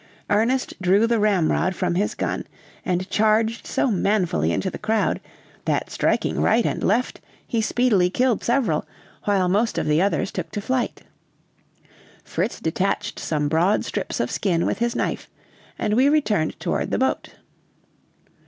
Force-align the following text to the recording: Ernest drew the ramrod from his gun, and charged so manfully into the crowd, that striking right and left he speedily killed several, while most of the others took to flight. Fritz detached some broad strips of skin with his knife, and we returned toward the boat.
Ernest 0.31 0.73
drew 0.81 1.05
the 1.05 1.19
ramrod 1.19 1.75
from 1.75 1.93
his 1.93 2.15
gun, 2.15 2.47
and 2.83 3.07
charged 3.11 3.67
so 3.67 3.91
manfully 3.91 4.51
into 4.51 4.71
the 4.71 4.79
crowd, 4.79 5.21
that 5.65 5.91
striking 5.91 6.41
right 6.41 6.65
and 6.65 6.83
left 6.83 7.21
he 7.45 7.61
speedily 7.61 8.09
killed 8.09 8.43
several, 8.43 8.87
while 9.25 9.47
most 9.47 9.77
of 9.77 9.85
the 9.85 10.01
others 10.01 10.31
took 10.31 10.49
to 10.49 10.59
flight. 10.59 11.03
Fritz 12.23 12.59
detached 12.59 13.19
some 13.19 13.47
broad 13.47 13.85
strips 13.85 14.19
of 14.19 14.31
skin 14.31 14.65
with 14.65 14.79
his 14.79 14.95
knife, 14.95 15.29
and 15.77 15.93
we 15.93 16.09
returned 16.09 16.59
toward 16.59 16.89
the 16.89 16.97
boat. 16.97 17.35